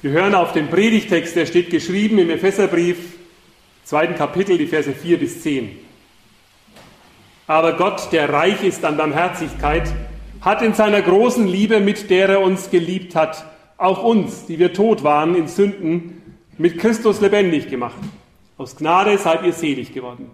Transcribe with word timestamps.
Wir 0.00 0.12
hören 0.12 0.36
auf 0.36 0.52
den 0.52 0.68
Predigtext, 0.68 1.34
der 1.34 1.44
steht 1.44 1.70
geschrieben 1.70 2.18
im 2.18 2.30
Epheserbrief, 2.30 2.98
zweiten 3.82 4.14
Kapitel, 4.14 4.56
die 4.56 4.68
Verse 4.68 4.92
4 4.92 5.18
bis 5.18 5.42
10. 5.42 5.76
Aber 7.48 7.72
Gott, 7.72 8.12
der 8.12 8.32
reich 8.32 8.62
ist 8.62 8.84
an 8.84 8.96
Barmherzigkeit, 8.96 9.92
hat 10.40 10.62
in 10.62 10.74
seiner 10.74 11.02
großen 11.02 11.48
Liebe, 11.48 11.80
mit 11.80 12.10
der 12.10 12.28
er 12.28 12.42
uns 12.42 12.70
geliebt 12.70 13.16
hat, 13.16 13.44
auch 13.76 14.04
uns, 14.04 14.46
die 14.46 14.60
wir 14.60 14.72
tot 14.72 15.02
waren 15.02 15.34
in 15.34 15.48
Sünden, 15.48 16.22
mit 16.58 16.78
Christus 16.78 17.20
lebendig 17.20 17.68
gemacht. 17.68 17.98
Aus 18.56 18.76
Gnade 18.76 19.18
seid 19.18 19.42
ihr 19.42 19.52
selig 19.52 19.92
geworden. 19.92 20.30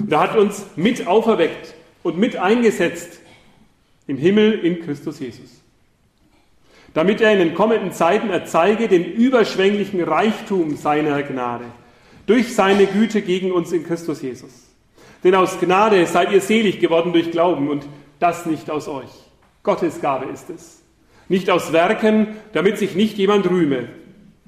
Und 0.00 0.10
er 0.10 0.18
hat 0.18 0.36
uns 0.36 0.66
mit 0.74 1.06
auferweckt 1.06 1.74
und 2.02 2.18
mit 2.18 2.34
eingesetzt 2.34 3.20
im 4.08 4.16
Himmel 4.16 4.52
in 4.52 4.80
Christus 4.80 5.20
Jesus 5.20 5.59
damit 6.94 7.20
er 7.20 7.32
in 7.32 7.38
den 7.38 7.54
kommenden 7.54 7.92
Zeiten 7.92 8.30
erzeige 8.30 8.88
den 8.88 9.04
überschwänglichen 9.04 10.02
Reichtum 10.02 10.76
seiner 10.76 11.22
Gnade 11.22 11.64
durch 12.26 12.54
seine 12.54 12.86
Güte 12.86 13.22
gegen 13.22 13.52
uns 13.52 13.72
in 13.72 13.84
Christus 13.84 14.22
Jesus. 14.22 14.68
Denn 15.24 15.34
aus 15.34 15.58
Gnade 15.58 16.06
seid 16.06 16.32
ihr 16.32 16.40
selig 16.40 16.78
geworden 16.78 17.12
durch 17.12 17.30
Glauben 17.30 17.68
und 17.68 17.86
das 18.18 18.46
nicht 18.46 18.70
aus 18.70 18.88
euch. 18.88 19.10
Gottes 19.62 20.00
Gabe 20.00 20.26
ist 20.26 20.48
es. 20.50 20.82
Nicht 21.28 21.50
aus 21.50 21.72
Werken, 21.72 22.36
damit 22.52 22.78
sich 22.78 22.94
nicht 22.94 23.18
jemand 23.18 23.48
rühme, 23.48 23.88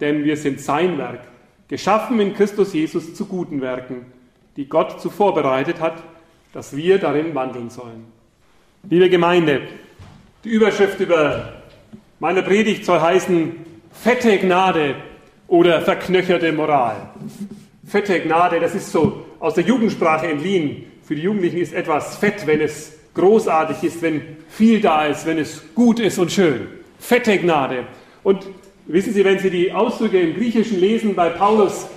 denn 0.01 0.24
wir 0.24 0.37
sind 0.37 0.60
sein 0.60 0.98
Werk, 0.98 1.20
geschaffen 1.68 2.18
in 2.20 2.34
Christus 2.34 2.73
Jesus 2.73 3.15
zu 3.15 3.27
guten 3.27 3.60
Werken, 3.60 4.06
die 4.56 4.68
Gott 4.68 5.01
zuvor 5.01 5.34
bereitet 5.34 5.80
hat, 5.80 6.02
dass 6.52 6.77
wir 6.77 6.98
darin 6.98 7.34
wandeln 7.34 7.70
sollen. 7.70 8.04
Liebe 8.88 9.09
Gemeinde, 9.09 9.62
die 10.45 10.51
Überschrift 10.51 11.01
über 11.01 11.62
meine 12.22 12.44
Predigt 12.44 12.84
soll 12.84 13.00
heißen 13.00 13.50
fette 13.90 14.38
Gnade 14.38 14.94
oder 15.48 15.80
verknöcherte 15.80 16.52
Moral. 16.52 17.10
Fette 17.84 18.20
Gnade, 18.20 18.60
das 18.60 18.76
ist 18.76 18.92
so 18.92 19.26
aus 19.40 19.54
der 19.54 19.64
Jugendsprache 19.64 20.29
entliehen. 20.29 20.84
Für 21.02 21.16
die 21.16 21.23
Jugendlichen 21.23 21.56
ist 21.56 21.74
etwas 21.74 22.16
fett, 22.18 22.46
wenn 22.46 22.60
es 22.60 22.92
großartig 23.14 23.82
ist, 23.82 24.02
wenn 24.02 24.23
viel 24.48 24.80
da 24.80 25.06
ist, 25.06 25.26
wenn 25.26 25.37
es 25.37 25.64
gut 25.74 25.98
ist 25.98 26.16
und 26.20 26.30
schön. 26.30 26.68
Fette 27.01 27.37
Gnade. 27.38 27.87
Und 28.23 28.46
wissen 28.86 29.12
Sie, 29.12 29.24
wenn 29.24 29.40
Sie 29.40 29.51
die 29.51 29.73
Ausdrücke 29.73 30.20
im 30.20 30.36
Griechischen 30.36 30.79
lesen 30.79 31.16
bei 31.16 31.29
Paulus, 31.29 31.88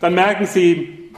dann 0.00 0.14
merken 0.14 0.46
Sie, 0.46 1.10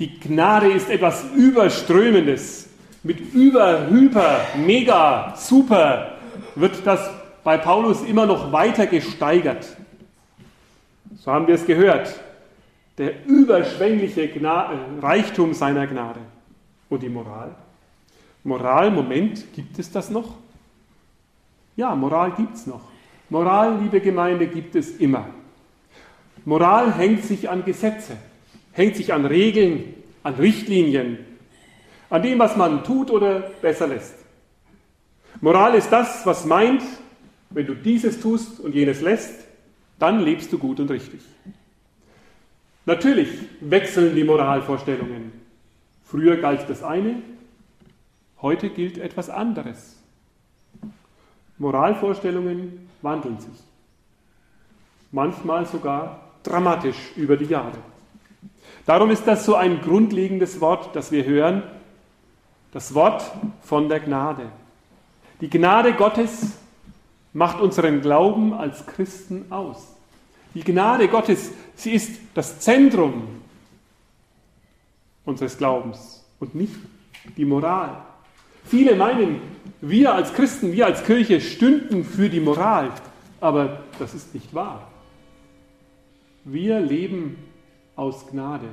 die 0.00 0.18
Gnade 0.18 0.72
ist 0.72 0.90
etwas 0.90 1.24
Überströmendes. 1.36 2.70
Mit 3.04 3.32
über, 3.32 3.88
hyper, 3.88 4.40
mega, 4.66 5.32
super 5.36 6.18
wird 6.56 6.84
das 6.84 7.08
bei 7.48 7.56
Paulus 7.56 8.02
immer 8.02 8.26
noch 8.26 8.52
weiter 8.52 8.86
gesteigert. 8.86 9.66
So 11.16 11.32
haben 11.32 11.46
wir 11.46 11.54
es 11.54 11.64
gehört. 11.64 12.20
Der 12.98 13.24
überschwängliche 13.24 14.28
Gna 14.28 14.70
Reichtum 15.00 15.54
seiner 15.54 15.86
Gnade. 15.86 16.20
Und 16.90 17.02
die 17.02 17.08
Moral? 17.08 17.54
Moral, 18.44 18.90
Moment, 18.90 19.50
gibt 19.54 19.78
es 19.78 19.90
das 19.90 20.10
noch? 20.10 20.34
Ja, 21.74 21.94
Moral 21.94 22.32
gibt 22.32 22.54
es 22.54 22.66
noch. 22.66 22.82
Moral, 23.30 23.78
liebe 23.80 24.02
Gemeinde, 24.02 24.46
gibt 24.46 24.74
es 24.74 24.98
immer. 24.98 25.24
Moral 26.44 26.92
hängt 26.98 27.24
sich 27.24 27.48
an 27.48 27.64
Gesetze, 27.64 28.18
hängt 28.72 28.94
sich 28.94 29.14
an 29.14 29.24
Regeln, 29.24 29.94
an 30.22 30.34
Richtlinien, 30.34 31.16
an 32.10 32.20
dem, 32.20 32.38
was 32.40 32.58
man 32.58 32.84
tut 32.84 33.10
oder 33.10 33.40
besser 33.62 33.86
lässt. 33.86 34.16
Moral 35.40 35.76
ist 35.76 35.88
das, 35.90 36.26
was 36.26 36.44
meint, 36.44 36.82
wenn 37.50 37.66
du 37.66 37.74
dieses 37.74 38.20
tust 38.20 38.60
und 38.60 38.74
jenes 38.74 39.00
lässt, 39.00 39.46
dann 39.98 40.20
lebst 40.20 40.52
du 40.52 40.58
gut 40.58 40.80
und 40.80 40.90
richtig. 40.90 41.20
Natürlich 42.86 43.28
wechseln 43.60 44.14
die 44.14 44.24
Moralvorstellungen. 44.24 45.32
Früher 46.04 46.36
galt 46.36 46.68
das 46.68 46.82
eine, 46.82 47.22
heute 48.40 48.70
gilt 48.70 48.98
etwas 48.98 49.28
anderes. 49.28 49.96
Moralvorstellungen 51.58 52.88
wandeln 53.02 53.40
sich. 53.40 53.60
Manchmal 55.10 55.66
sogar 55.66 56.20
dramatisch 56.42 56.96
über 57.16 57.36
die 57.36 57.46
Jahre. 57.46 57.78
Darum 58.86 59.10
ist 59.10 59.26
das 59.26 59.44
so 59.44 59.54
ein 59.54 59.80
grundlegendes 59.82 60.60
Wort, 60.60 60.94
das 60.94 61.12
wir 61.12 61.24
hören, 61.24 61.62
das 62.72 62.94
Wort 62.94 63.30
von 63.62 63.88
der 63.88 64.00
Gnade. 64.00 64.46
Die 65.40 65.50
Gnade 65.50 65.92
Gottes 65.92 66.58
macht 67.32 67.60
unseren 67.60 68.00
Glauben 68.00 68.54
als 68.54 68.86
Christen 68.86 69.46
aus. 69.50 69.94
Die 70.54 70.64
Gnade 70.64 71.08
Gottes, 71.08 71.52
sie 71.74 71.92
ist 71.92 72.20
das 72.34 72.60
Zentrum 72.60 73.22
unseres 75.24 75.58
Glaubens 75.58 76.24
und 76.40 76.54
nicht 76.54 76.74
die 77.36 77.44
Moral. 77.44 78.02
Viele 78.64 78.96
meinen, 78.96 79.40
wir 79.80 80.14
als 80.14 80.32
Christen, 80.32 80.72
wir 80.72 80.86
als 80.86 81.04
Kirche 81.04 81.40
stünden 81.40 82.04
für 82.04 82.28
die 82.28 82.40
Moral, 82.40 82.90
aber 83.40 83.80
das 83.98 84.14
ist 84.14 84.34
nicht 84.34 84.54
wahr. 84.54 84.90
Wir 86.44 86.80
leben 86.80 87.36
aus 87.94 88.26
Gnade. 88.26 88.68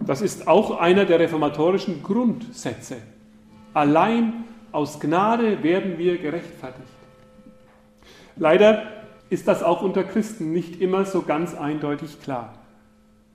Das 0.00 0.20
ist 0.20 0.46
auch 0.46 0.78
einer 0.78 1.04
der 1.04 1.18
reformatorischen 1.18 2.02
Grundsätze. 2.02 2.98
Allein 3.74 4.44
aus 4.76 5.00
Gnade 5.00 5.62
werden 5.62 5.96
wir 5.96 6.18
gerechtfertigt. 6.18 6.86
Leider 8.36 8.82
ist 9.30 9.48
das 9.48 9.62
auch 9.62 9.80
unter 9.80 10.04
Christen 10.04 10.52
nicht 10.52 10.82
immer 10.82 11.06
so 11.06 11.22
ganz 11.22 11.54
eindeutig 11.54 12.20
klar. 12.20 12.52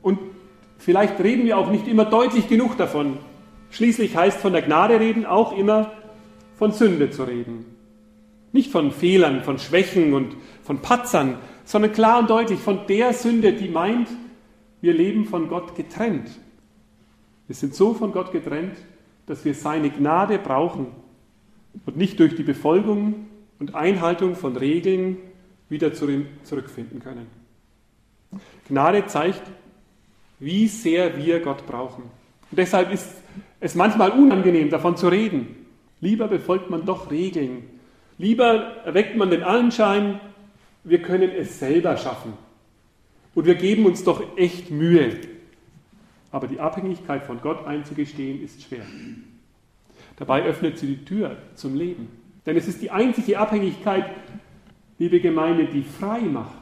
Und 0.04 0.20
vielleicht 0.78 1.20
reden 1.20 1.46
wir 1.46 1.58
auch 1.58 1.72
nicht 1.72 1.88
immer 1.88 2.06
deutlich 2.06 2.48
genug 2.48 2.78
davon. 2.78 3.18
Schließlich 3.72 4.16
heißt 4.16 4.40
von 4.40 4.54
der 4.54 4.62
Gnade 4.62 5.00
reden 5.00 5.26
auch 5.26 5.58
immer 5.58 5.92
von 6.58 6.74
Sünde 6.74 7.10
zu 7.10 7.24
reden. 7.24 7.66
Nicht 8.52 8.72
von 8.72 8.92
Fehlern, 8.92 9.42
von 9.42 9.58
Schwächen 9.58 10.14
und 10.14 10.36
von 10.62 10.84
Patzern, 10.84 11.40
sondern 11.66 11.92
klar 11.92 12.20
und 12.20 12.30
deutlich 12.30 12.60
von 12.60 12.86
der 12.88 13.14
Sünde, 13.14 13.54
die 13.54 13.70
meint, 13.70 14.10
wir 14.80 14.94
leben 14.94 15.26
von 15.26 15.50
Gott 15.50 15.74
getrennt. 15.74 16.30
Wir 17.48 17.56
sind 17.56 17.74
so 17.74 17.96
von 17.96 18.12
Gott 18.12 18.32
getrennt, 18.32 18.78
dass 19.26 19.44
wir 19.44 19.56
seine 19.56 19.90
Gnade 19.90 20.38
brauchen, 20.38 20.86
und 21.86 21.98
nicht 21.98 22.20
durch 22.20 22.36
die 22.36 22.44
Befolgung 22.44 23.28
und 23.60 23.76
Einhaltung 23.76 24.36
von 24.36 24.58
Regeln 24.58 25.18
wieder 25.70 25.94
zurückfinden 25.94 27.00
können. 27.00 27.28
Gnade 28.68 29.06
zeigt, 29.08 29.42
wie 30.40 30.68
sehr 30.68 31.18
wir 31.18 31.40
Gott 31.40 31.66
brauchen. 31.68 32.04
Und 32.04 32.58
deshalb 32.58 32.92
ist 32.92 33.08
es 33.60 33.76
manchmal 33.76 34.12
unangenehm, 34.12 34.70
davon 34.70 34.98
zu 34.98 35.08
reden. 35.08 35.56
Lieber 36.02 36.28
befolgt 36.28 36.70
man 36.70 36.86
doch 36.86 37.12
Regeln. 37.12 37.64
Lieber 38.18 38.78
erweckt 38.86 39.16
man 39.16 39.30
den 39.30 39.44
Anschein, 39.44 40.20
wir 40.84 41.02
können 41.02 41.30
es 41.30 41.60
selber 41.60 41.96
schaffen. 41.98 42.34
Und 43.36 43.46
wir 43.46 43.56
geben 43.56 43.86
uns 43.86 44.04
doch 44.04 44.38
echt 44.38 44.72
Mühe. 44.72 45.12
Aber 46.32 46.48
die 46.48 46.60
Abhängigkeit 46.60 47.24
von 47.24 47.40
Gott 47.42 47.66
einzugestehen, 47.66 48.44
ist 48.44 48.64
schwer. 48.64 48.86
Dabei 50.18 50.44
öffnet 50.44 50.78
sie 50.78 50.88
die 50.88 51.06
Tür 51.06 51.38
zum 51.56 51.76
Leben. 51.76 52.10
Denn 52.46 52.58
es 52.58 52.68
ist 52.68 52.82
die 52.82 52.92
einzige 52.92 53.40
Abhängigkeit, 53.40 54.06
liebe 55.00 55.20
Gemeinde, 55.20 55.66
die 55.66 55.84
frei 55.84 56.22
macht. 56.22 56.58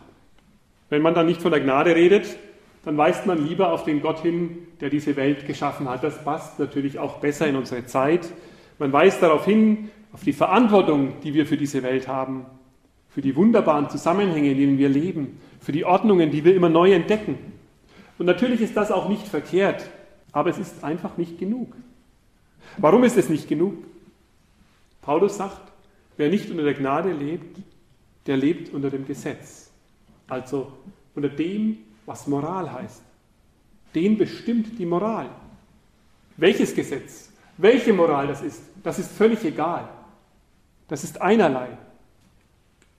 Wenn 0.90 1.02
man 1.02 1.14
dann 1.14 1.26
nicht 1.26 1.42
von 1.42 1.52
der 1.52 1.62
Gnade 1.62 1.96
redet, 1.96 2.38
dann 2.86 2.98
weist 2.98 3.26
man 3.26 3.46
lieber 3.46 3.72
auf 3.72 3.84
den 3.84 4.02
Gott 4.02 4.20
hin, 4.20 4.58
der 4.82 4.90
diese 4.90 5.16
Welt 5.16 5.46
geschaffen 5.46 5.90
hat. 5.90 6.04
Das 6.04 6.24
passt 6.24 6.60
natürlich 6.60 7.00
auch 7.00 7.18
besser 7.18 7.48
in 7.48 7.56
unsere 7.56 7.86
Zeit. 7.86 8.32
Man 8.78 8.94
weist 8.94 9.22
darauf 9.22 9.46
hin, 9.46 9.90
auf 10.14 10.24
die 10.24 10.34
Verantwortung, 10.34 11.14
die 11.24 11.34
wir 11.34 11.46
für 11.46 11.58
diese 11.58 11.84
Welt 11.84 12.08
haben, 12.08 12.46
für 13.10 13.22
die 13.22 13.36
wunderbaren 13.36 13.90
Zusammenhänge, 13.90 14.52
in 14.52 14.58
denen 14.58 14.78
wir 14.78 14.90
leben, 14.90 15.40
für 15.60 15.72
die 15.72 15.86
Ordnungen, 15.86 16.32
die 16.32 16.44
wir 16.44 16.56
immer 16.56 16.70
neu 16.70 16.94
entdecken. 16.94 17.38
Und 18.18 18.26
natürlich 18.26 18.62
ist 18.62 18.76
das 18.76 18.92
auch 18.92 19.10
nicht 19.10 19.28
verkehrt, 19.28 19.90
aber 20.32 20.50
es 20.50 20.58
ist 20.58 20.84
einfach 20.84 21.18
nicht 21.18 21.38
genug. 21.38 21.76
Warum 22.78 23.04
ist 23.04 23.18
es 23.18 23.30
nicht 23.30 23.48
genug? 23.48 23.76
Paulus 25.02 25.38
sagt, 25.38 25.72
wer 26.18 26.30
nicht 26.30 26.50
unter 26.50 26.64
der 26.64 26.74
Gnade 26.74 27.12
lebt, 27.12 27.58
der 28.26 28.38
lebt 28.38 28.74
unter 28.74 28.90
dem 28.90 29.06
Gesetz. 29.06 29.72
Also 30.28 30.72
unter 31.16 31.30
dem, 31.30 31.80
was 32.06 32.28
Moral 32.28 32.72
heißt. 32.72 33.02
Den 33.96 34.18
bestimmt 34.18 34.78
die 34.78 34.86
Moral. 34.86 35.30
Welches 36.38 36.76
Gesetz, 36.76 37.32
welche 37.58 37.92
Moral 37.92 38.28
das 38.28 38.42
ist, 38.42 38.62
das 38.84 39.00
ist 39.00 39.12
völlig 39.12 39.44
egal. 39.44 39.90
Das 40.88 41.04
ist 41.04 41.22
einerlei. 41.22 41.78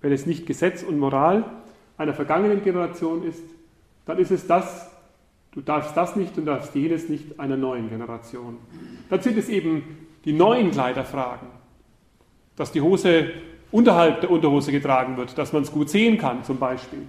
Wenn 0.01 0.13
es 0.13 0.27
nicht 0.27 0.47
Gesetz 0.47 0.83
und 0.83 0.99
Moral 0.99 1.45
einer 1.97 2.15
vergangenen 2.15 2.63
Generation 2.63 3.23
ist, 3.23 3.43
dann 4.07 4.19
ist 4.19 4.31
es 4.31 4.47
das, 4.47 4.90
Du 5.53 5.61
darfst 5.61 5.97
das 5.97 6.17
nicht 6.17 6.37
und 6.39 6.47
darfst 6.47 6.75
jenes 6.75 7.09
nicht 7.09 7.39
einer 7.41 7.57
neuen 7.57 7.89
Generation. 7.89 8.59
Dann 9.09 9.21
sind 9.21 9.37
es 9.37 9.49
eben 9.49 10.09
die 10.25 10.33
neuen 10.33 10.71
Kleiderfragen. 10.71 11.49
Dass 12.57 12.73
die 12.73 12.81
Hose 12.81 13.31
unterhalb 13.73 14.21
der 14.21 14.31
Unterhose 14.31 14.71
getragen 14.71 15.17
wird, 15.17 15.37
dass 15.39 15.53
man 15.53 15.63
es 15.63 15.73
gut 15.73 15.91
sehen 15.91 16.19
kann 16.19 16.45
zum 16.45 16.59
Beispiel. 16.59 17.01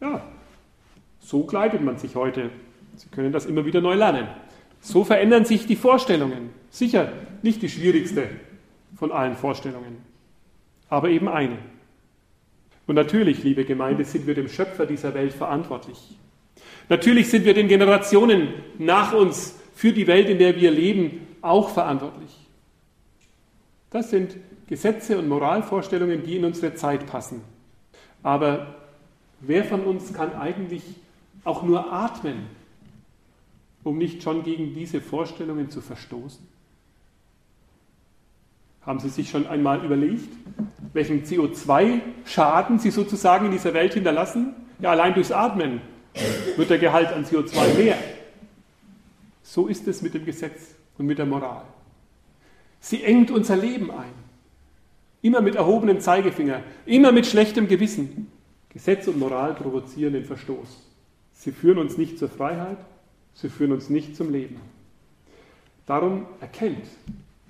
Ja, 0.00 0.22
so 1.20 1.44
kleidet 1.44 1.82
man 1.82 1.98
sich 1.98 2.14
heute. 2.14 2.50
Sie 2.96 3.08
können 3.08 3.32
das 3.32 3.46
immer 3.46 3.64
wieder 3.64 3.80
neu 3.80 3.94
lernen. 3.94 4.28
So 4.80 5.04
verändern 5.04 5.44
sich 5.44 5.66
die 5.66 5.76
Vorstellungen. 5.76 6.50
Sicher 6.70 7.12
nicht 7.42 7.62
die 7.62 7.68
schwierigste 7.68 8.28
von 8.96 9.12
allen 9.12 9.36
Vorstellungen, 9.36 9.98
aber 10.88 11.08
eben 11.08 11.28
eine. 11.28 11.58
Und 12.86 12.94
natürlich, 12.94 13.42
liebe 13.44 13.64
Gemeinde, 13.64 14.04
sind 14.04 14.26
wir 14.26 14.34
dem 14.34 14.48
Schöpfer 14.48 14.86
dieser 14.86 15.14
Welt 15.14 15.32
verantwortlich. 15.32 16.18
Natürlich 16.90 17.30
sind 17.30 17.44
wir 17.44 17.54
den 17.54 17.68
Generationen 17.68 18.48
nach 18.76 19.12
uns 19.12 19.54
für 19.74 19.92
die 19.92 20.08
Welt, 20.08 20.28
in 20.28 20.38
der 20.38 20.56
wir 20.56 20.72
leben, 20.72 21.28
auch 21.40 21.70
verantwortlich. 21.70 22.36
Das 23.90 24.10
sind 24.10 24.36
Gesetze 24.66 25.16
und 25.16 25.28
Moralvorstellungen, 25.28 26.24
die 26.24 26.36
in 26.36 26.44
unsere 26.44 26.74
Zeit 26.74 27.06
passen. 27.06 27.42
Aber 28.24 28.74
wer 29.38 29.64
von 29.64 29.82
uns 29.84 30.12
kann 30.12 30.34
eigentlich 30.34 30.82
auch 31.44 31.62
nur 31.62 31.92
atmen, 31.92 32.46
um 33.84 33.96
nicht 33.96 34.24
schon 34.24 34.42
gegen 34.42 34.74
diese 34.74 35.00
Vorstellungen 35.00 35.70
zu 35.70 35.80
verstoßen? 35.80 36.46
Haben 38.84 38.98
Sie 38.98 39.10
sich 39.10 39.30
schon 39.30 39.46
einmal 39.46 39.84
überlegt, 39.84 40.28
welchen 40.92 41.22
CO2-Schaden 41.22 42.80
Sie 42.80 42.90
sozusagen 42.90 43.46
in 43.46 43.52
dieser 43.52 43.74
Welt 43.74 43.94
hinterlassen? 43.94 44.54
Ja, 44.80 44.90
allein 44.90 45.14
durchs 45.14 45.30
Atmen 45.30 45.82
wird 46.56 46.70
der 46.70 46.78
Gehalt 46.78 47.12
an 47.12 47.24
CO2 47.24 47.74
mehr. 47.74 47.98
So 49.42 49.66
ist 49.66 49.86
es 49.88 50.02
mit 50.02 50.14
dem 50.14 50.24
Gesetz 50.24 50.74
und 50.98 51.06
mit 51.06 51.18
der 51.18 51.26
Moral. 51.26 51.64
Sie 52.80 53.02
engt 53.02 53.30
unser 53.30 53.56
Leben 53.56 53.90
ein. 53.90 54.12
Immer 55.22 55.40
mit 55.40 55.54
erhobenem 55.54 56.00
Zeigefinger, 56.00 56.62
immer 56.86 57.12
mit 57.12 57.26
schlechtem 57.26 57.68
Gewissen. 57.68 58.30
Gesetz 58.70 59.06
und 59.06 59.18
Moral 59.18 59.54
provozieren 59.54 60.14
den 60.14 60.24
Verstoß. 60.24 60.68
Sie 61.34 61.52
führen 61.52 61.78
uns 61.78 61.98
nicht 61.98 62.18
zur 62.18 62.28
Freiheit, 62.28 62.78
sie 63.34 63.48
führen 63.48 63.72
uns 63.72 63.90
nicht 63.90 64.16
zum 64.16 64.30
Leben. 64.30 64.60
Darum 65.86 66.26
erkennt 66.40 66.86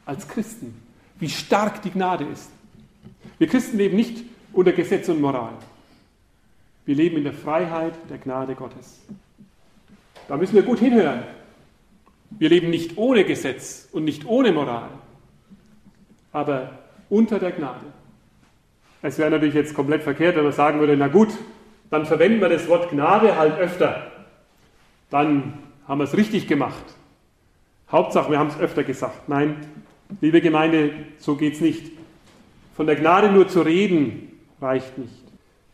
als 0.06 0.26
Christen, 0.26 0.74
wie 1.18 1.28
stark 1.28 1.82
die 1.82 1.90
Gnade 1.90 2.24
ist. 2.24 2.50
Wir 3.38 3.46
Christen 3.46 3.76
leben 3.76 3.96
nicht 3.96 4.24
unter 4.52 4.72
Gesetz 4.72 5.08
und 5.08 5.20
Moral. 5.20 5.52
Wir 6.90 6.96
leben 6.96 7.18
in 7.18 7.22
der 7.22 7.32
Freiheit 7.32 7.94
der 8.10 8.18
Gnade 8.18 8.56
Gottes. 8.56 9.00
Da 10.26 10.36
müssen 10.36 10.56
wir 10.56 10.64
gut 10.64 10.80
hinhören. 10.80 11.22
Wir 12.30 12.48
leben 12.48 12.68
nicht 12.68 12.98
ohne 12.98 13.22
Gesetz 13.22 13.88
und 13.92 14.02
nicht 14.02 14.26
ohne 14.26 14.50
Moral, 14.50 14.88
aber 16.32 16.80
unter 17.08 17.38
der 17.38 17.52
Gnade. 17.52 17.86
Es 19.02 19.18
wäre 19.18 19.30
natürlich 19.30 19.54
jetzt 19.54 19.72
komplett 19.72 20.02
verkehrt, 20.02 20.34
wenn 20.34 20.42
man 20.42 20.52
sagen 20.52 20.80
würde, 20.80 20.96
na 20.96 21.06
gut, 21.06 21.28
dann 21.90 22.06
verwenden 22.06 22.40
wir 22.40 22.48
das 22.48 22.66
Wort 22.66 22.90
Gnade 22.90 23.36
halt 23.36 23.56
öfter. 23.60 24.10
Dann 25.10 25.60
haben 25.86 25.98
wir 25.98 26.04
es 26.06 26.16
richtig 26.16 26.48
gemacht. 26.48 26.82
Hauptsache, 27.92 28.32
wir 28.32 28.40
haben 28.40 28.48
es 28.50 28.58
öfter 28.58 28.82
gesagt. 28.82 29.28
Nein, 29.28 29.64
liebe 30.20 30.40
Gemeinde, 30.40 30.90
so 31.18 31.36
geht 31.36 31.54
es 31.54 31.60
nicht. 31.60 31.92
Von 32.74 32.88
der 32.88 32.96
Gnade 32.96 33.30
nur 33.30 33.46
zu 33.46 33.62
reden 33.62 34.40
reicht 34.60 34.98
nicht. 34.98 35.19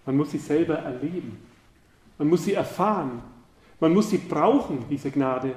Man 0.06 0.16
muss 0.16 0.30
sie 0.30 0.38
selber 0.38 0.76
erleben. 0.76 1.36
Man 2.18 2.28
muss 2.28 2.44
sie 2.44 2.54
erfahren. 2.54 3.22
Man 3.80 3.92
muss 3.92 4.10
sie 4.10 4.18
brauchen, 4.18 4.84
diese 4.88 5.10
Gnade. 5.10 5.52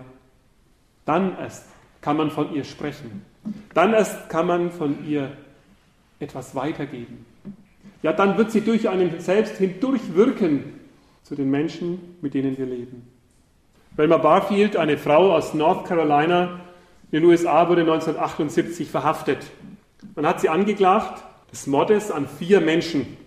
Dann 1.05 1.37
erst 1.37 1.65
kann 2.01 2.17
man 2.17 2.31
von 2.31 2.53
ihr 2.53 2.63
sprechen. 2.63 3.23
Dann 3.73 3.93
erst 3.93 4.29
kann 4.29 4.47
man 4.47 4.71
von 4.71 5.07
ihr 5.07 5.31
etwas 6.19 6.53
weitergeben. 6.55 7.25
Ja, 8.01 8.13
dann 8.13 8.37
wird 8.37 8.51
sie 8.51 8.61
durch 8.61 8.89
einen 8.89 9.19
selbst 9.19 9.57
hindurch 9.57 10.13
wirken 10.13 10.79
zu 11.23 11.35
den 11.35 11.49
Menschen, 11.49 12.17
mit 12.21 12.33
denen 12.33 12.57
wir 12.57 12.65
leben. 12.65 13.07
Wilma 13.95 14.17
Barfield, 14.17 14.77
eine 14.77 14.97
Frau 14.97 15.33
aus 15.33 15.53
North 15.53 15.85
Carolina 15.87 16.61
in 17.11 17.21
den 17.21 17.29
USA, 17.29 17.67
wurde 17.67 17.81
1978 17.81 18.89
verhaftet. 18.89 19.45
Man 20.15 20.25
hat 20.25 20.39
sie 20.39 20.49
angeklagt 20.49 21.23
des 21.51 21.67
Mordes 21.67 22.11
an 22.11 22.27
vier 22.27 22.61
Menschen. 22.61 23.17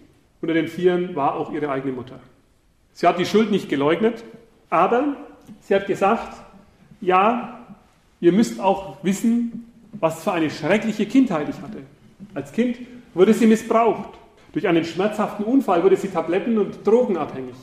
Unter 0.42 0.54
den 0.54 0.66
Vieren 0.66 1.14
war 1.14 1.36
auch 1.36 1.52
ihre 1.52 1.70
eigene 1.70 1.92
Mutter. 1.92 2.18
Sie 2.92 3.06
hat 3.06 3.18
die 3.18 3.24
Schuld 3.24 3.52
nicht 3.52 3.68
geleugnet, 3.68 4.24
aber 4.68 5.16
sie 5.60 5.74
hat 5.74 5.86
gesagt, 5.86 6.36
ja, 7.00 7.64
ihr 8.20 8.32
müsst 8.32 8.60
auch 8.60 9.02
wissen, 9.04 9.72
was 9.92 10.24
für 10.24 10.32
eine 10.32 10.50
schreckliche 10.50 11.06
Kindheit 11.06 11.48
ich 11.48 11.60
hatte. 11.62 11.78
Als 12.34 12.50
Kind 12.52 12.78
wurde 13.14 13.32
sie 13.32 13.46
missbraucht. 13.46 14.18
Durch 14.52 14.66
einen 14.66 14.84
schmerzhaften 14.84 15.44
Unfall 15.44 15.84
wurde 15.84 15.96
sie 15.96 16.08
tabletten- 16.08 16.58
und 16.58 16.84
drogenabhängig. 16.84 17.54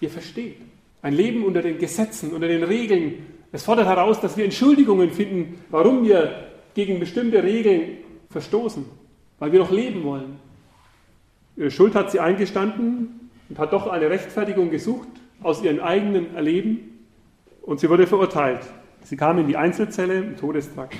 Ihr 0.00 0.10
versteht. 0.10 0.56
Ein 1.02 1.12
Leben 1.12 1.44
unter 1.44 1.60
den 1.60 1.78
Gesetzen, 1.78 2.32
unter 2.32 2.48
den 2.48 2.64
Regeln. 2.64 3.26
Es 3.52 3.64
fordert 3.64 3.86
heraus, 3.86 4.20
dass 4.20 4.38
wir 4.38 4.44
Entschuldigungen 4.44 5.10
finden, 5.10 5.62
warum 5.70 6.02
wir 6.02 6.46
gegen 6.74 6.98
bestimmte 6.98 7.42
Regeln 7.42 7.98
verstoßen, 8.30 8.86
weil 9.38 9.52
wir 9.52 9.58
noch 9.60 9.70
leben 9.70 10.02
wollen. 10.02 10.38
Ihre 11.56 11.70
Schuld 11.70 11.94
hat 11.94 12.10
sie 12.10 12.20
eingestanden 12.20 13.30
und 13.48 13.58
hat 13.58 13.72
doch 13.72 13.86
eine 13.86 14.08
Rechtfertigung 14.08 14.70
gesucht 14.70 15.08
aus 15.42 15.62
ihrem 15.62 15.80
eigenen 15.80 16.34
Erleben 16.34 17.06
und 17.62 17.80
sie 17.80 17.90
wurde 17.90 18.06
verurteilt. 18.06 18.62
Sie 19.04 19.16
kam 19.16 19.38
in 19.38 19.48
die 19.48 19.56
Einzelzelle 19.56 20.18
im 20.18 20.36
Todestrakt. 20.36 20.96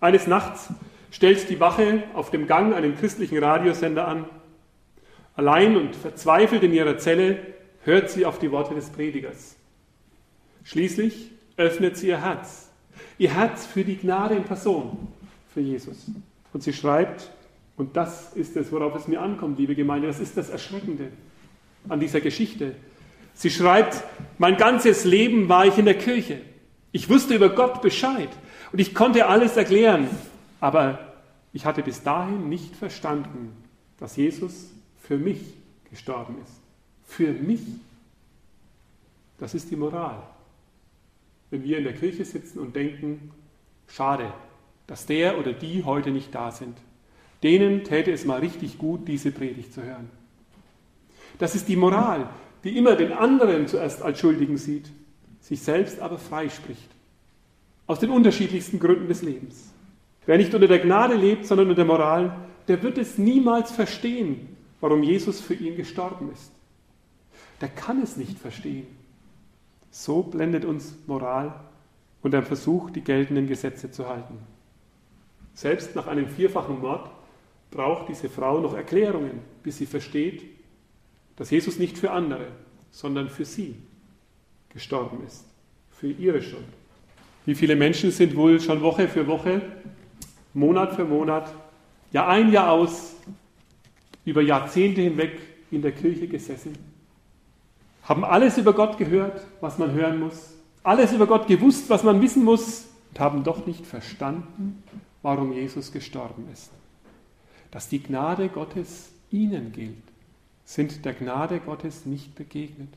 Eines 0.00 0.26
Nachts 0.26 0.70
stellt 1.10 1.48
die 1.48 1.60
Wache 1.60 2.04
auf 2.14 2.30
dem 2.30 2.46
Gang 2.46 2.74
einen 2.74 2.96
christlichen 2.96 3.38
Radiosender 3.38 4.08
an. 4.08 4.24
Allein 5.36 5.76
und 5.76 5.94
verzweifelt 5.94 6.62
in 6.62 6.72
ihrer 6.72 6.98
Zelle 6.98 7.38
hört 7.84 8.10
sie 8.10 8.26
auf 8.26 8.38
die 8.38 8.50
Worte 8.50 8.74
des 8.74 8.90
Predigers. 8.90 9.56
Schließlich 10.64 11.30
öffnet 11.56 11.96
sie 11.96 12.08
ihr 12.08 12.22
Herz. 12.22 12.70
Ihr 13.18 13.34
Herz 13.34 13.66
für 13.66 13.84
die 13.84 13.96
Gnade 13.96 14.34
in 14.34 14.44
Person, 14.44 15.08
für 15.52 15.60
Jesus. 15.60 16.06
Und 16.52 16.62
sie 16.62 16.72
schreibt, 16.72 17.30
und 17.76 17.96
das 17.96 18.34
ist 18.34 18.56
es, 18.56 18.70
worauf 18.72 18.94
es 18.96 19.08
mir 19.08 19.20
ankommt, 19.20 19.58
liebe 19.58 19.74
Gemeinde, 19.74 20.06
das 20.06 20.20
ist 20.20 20.36
das 20.36 20.50
Erschreckende 20.50 21.10
an 21.88 22.00
dieser 22.00 22.20
Geschichte. 22.20 22.74
Sie 23.34 23.50
schreibt, 23.50 24.02
mein 24.38 24.56
ganzes 24.56 25.04
Leben 25.04 25.48
war 25.48 25.66
ich 25.66 25.78
in 25.78 25.86
der 25.86 25.96
Kirche. 25.96 26.42
Ich 26.92 27.08
wusste 27.08 27.34
über 27.34 27.50
Gott 27.50 27.80
Bescheid 27.82 28.28
und 28.72 28.80
ich 28.80 28.94
konnte 28.94 29.26
alles 29.26 29.56
erklären, 29.56 30.08
aber 30.60 30.98
ich 31.52 31.64
hatte 31.64 31.82
bis 31.82 32.02
dahin 32.02 32.48
nicht 32.48 32.76
verstanden, 32.76 33.52
dass 33.98 34.16
Jesus 34.16 34.70
für 35.02 35.16
mich 35.16 35.40
gestorben 35.90 36.36
ist. 36.42 36.60
Für 37.04 37.32
mich. 37.32 37.62
Das 39.38 39.54
ist 39.54 39.70
die 39.70 39.76
Moral. 39.76 40.22
Wenn 41.50 41.64
wir 41.64 41.78
in 41.78 41.84
der 41.84 41.94
Kirche 41.94 42.24
sitzen 42.24 42.58
und 42.60 42.76
denken, 42.76 43.32
schade, 43.88 44.32
dass 44.86 45.06
der 45.06 45.38
oder 45.38 45.52
die 45.52 45.84
heute 45.84 46.10
nicht 46.10 46.34
da 46.34 46.50
sind. 46.50 46.76
Denen 47.42 47.84
täte 47.84 48.12
es 48.12 48.24
mal 48.24 48.40
richtig 48.40 48.78
gut, 48.78 49.08
diese 49.08 49.30
Predigt 49.30 49.72
zu 49.72 49.82
hören. 49.82 50.10
Das 51.38 51.54
ist 51.54 51.68
die 51.68 51.76
Moral, 51.76 52.28
die 52.64 52.76
immer 52.76 52.96
den 52.96 53.12
anderen 53.12 53.66
zuerst 53.66 54.02
als 54.02 54.20
Schuldigen 54.20 54.58
sieht, 54.58 54.90
sich 55.40 55.62
selbst 55.62 56.00
aber 56.00 56.18
freispricht. 56.18 56.90
Aus 57.86 57.98
den 57.98 58.10
unterschiedlichsten 58.10 58.78
Gründen 58.78 59.08
des 59.08 59.22
Lebens. 59.22 59.72
Wer 60.26 60.36
nicht 60.36 60.54
unter 60.54 60.68
der 60.68 60.78
Gnade 60.80 61.14
lebt, 61.14 61.46
sondern 61.46 61.68
unter 61.68 61.76
der 61.76 61.86
Moral, 61.86 62.36
der 62.68 62.82
wird 62.82 62.98
es 62.98 63.18
niemals 63.18 63.72
verstehen, 63.72 64.56
warum 64.80 65.02
Jesus 65.02 65.40
für 65.40 65.54
ihn 65.54 65.76
gestorben 65.76 66.30
ist. 66.32 66.52
Der 67.60 67.68
kann 67.68 68.02
es 68.02 68.16
nicht 68.16 68.38
verstehen. 68.38 68.86
So 69.90 70.22
blendet 70.22 70.64
uns 70.64 70.94
Moral 71.06 71.58
und 72.22 72.32
der 72.32 72.42
Versuch, 72.42 72.90
die 72.90 73.00
geltenden 73.00 73.48
Gesetze 73.48 73.90
zu 73.90 74.08
halten. 74.08 74.38
Selbst 75.54 75.96
nach 75.96 76.06
einem 76.06 76.28
vierfachen 76.28 76.80
Mord 76.80 77.10
braucht 77.70 78.08
diese 78.08 78.28
Frau 78.28 78.60
noch 78.60 78.74
Erklärungen, 78.74 79.40
bis 79.62 79.78
sie 79.78 79.86
versteht, 79.86 80.42
dass 81.36 81.50
Jesus 81.50 81.78
nicht 81.78 81.96
für 81.96 82.10
andere, 82.10 82.48
sondern 82.90 83.28
für 83.28 83.44
sie 83.44 83.76
gestorben 84.70 85.24
ist, 85.26 85.44
für 85.90 86.10
ihre 86.10 86.42
Schuld. 86.42 86.64
Wie 87.46 87.54
viele 87.54 87.76
Menschen 87.76 88.10
sind 88.10 88.36
wohl 88.36 88.60
schon 88.60 88.82
Woche 88.82 89.08
für 89.08 89.26
Woche, 89.26 89.62
Monat 90.52 90.94
für 90.94 91.04
Monat, 91.04 91.52
Jahr 92.12 92.28
ein, 92.28 92.52
Jahr 92.52 92.72
aus, 92.72 93.14
über 94.24 94.42
Jahrzehnte 94.42 95.00
hinweg 95.00 95.40
in 95.70 95.82
der 95.82 95.92
Kirche 95.92 96.28
gesessen, 96.28 96.76
haben 98.02 98.24
alles 98.24 98.58
über 98.58 98.72
Gott 98.72 98.98
gehört, 98.98 99.40
was 99.60 99.78
man 99.78 99.92
hören 99.92 100.18
muss, 100.18 100.54
alles 100.82 101.12
über 101.12 101.26
Gott 101.26 101.46
gewusst, 101.46 101.88
was 101.88 102.02
man 102.02 102.20
wissen 102.20 102.44
muss, 102.44 102.86
und 103.10 103.20
haben 103.20 103.44
doch 103.44 103.66
nicht 103.66 103.86
verstanden, 103.86 104.82
warum 105.22 105.52
Jesus 105.52 105.92
gestorben 105.92 106.48
ist. 106.52 106.70
Dass 107.70 107.88
die 107.88 108.02
Gnade 108.02 108.48
Gottes 108.48 109.10
ihnen 109.30 109.72
gilt, 109.72 109.94
sind 110.64 111.04
der 111.04 111.14
Gnade 111.14 111.60
Gottes 111.60 112.06
nicht 112.06 112.34
begegnet. 112.34 112.88